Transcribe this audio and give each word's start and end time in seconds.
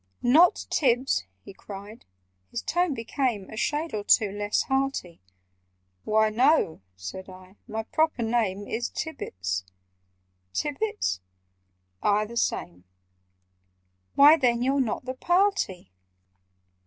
"Not 0.23 0.65
Tibbs!" 0.71 1.25
he 1.43 1.53
cried—his 1.53 2.63
tone 2.63 2.95
became 2.95 3.47
A 3.51 3.55
shade 3.55 3.93
or 3.93 4.03
two 4.03 4.31
less 4.31 4.63
hearty— 4.63 5.21
"Why, 6.05 6.31
no," 6.31 6.81
said 6.95 7.29
I. 7.29 7.57
"My 7.67 7.83
proper 7.83 8.23
name 8.23 8.65
Is 8.67 8.89
Tibbets—" 8.89 9.63
"Tibbets?" 10.53 11.19
"Aye, 12.01 12.25
the 12.25 12.35
same." 12.35 12.83
"Why, 14.15 14.37
then 14.37 14.63
YOU'RE 14.63 14.81
NOT 14.81 15.05
THE 15.05 15.13
PARTY!" 15.13 15.91